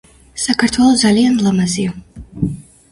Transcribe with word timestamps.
საქართველო 0.43 0.95
ძალიან 1.03 1.39
ლამაზია 1.49 1.97